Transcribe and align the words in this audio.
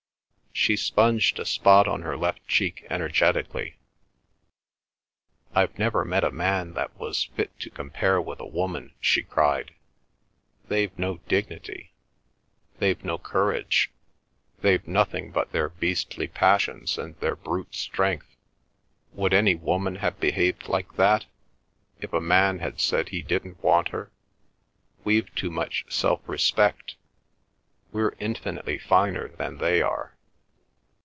She 0.53 0.75
sponged 0.75 1.39
a 1.39 1.45
spot 1.45 1.87
on 1.87 2.01
her 2.03 2.15
left 2.17 2.45
cheek 2.47 2.85
energetically. 2.89 3.77
"I've 5.55 5.79
never 5.79 6.03
met 6.05 6.25
a 6.25 6.29
man 6.29 6.73
that 6.73 6.93
was 6.99 7.23
fit 7.23 7.57
to 7.61 7.69
compare 7.71 8.21
with 8.21 8.39
a 8.41 8.45
woman!" 8.45 8.93
she 8.99 9.23
cried; 9.23 9.73
"they've 10.67 10.95
no 10.99 11.17
dignity, 11.29 11.93
they've 12.79 13.01
no 13.03 13.17
courage, 13.17 13.91
they've 14.59 14.85
nothing 14.85 15.31
but 15.31 15.51
their 15.53 15.69
beastly 15.69 16.27
passions 16.27 16.97
and 16.97 17.15
their 17.21 17.37
brute 17.37 17.73
strength! 17.73 18.35
Would 19.13 19.33
any 19.33 19.55
woman 19.55 19.95
have 19.95 20.19
behaved 20.19 20.67
like 20.67 20.95
that—if 20.97 22.11
a 22.13 22.21
man 22.21 22.59
had 22.59 22.79
said 22.81 23.09
he 23.09 23.21
didn't 23.23 23.63
want 23.63 23.87
her? 23.87 24.11
We've 25.05 25.33
too 25.33 25.49
much 25.49 25.85
self 25.89 26.19
respect; 26.27 26.95
we're 27.93 28.17
infinitely 28.19 28.77
finer 28.77 29.29
than 29.29 29.57
they 29.59 29.81
are." 29.81 30.17